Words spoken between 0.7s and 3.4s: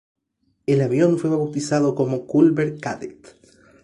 avión fue bautizado como Culver Cadet.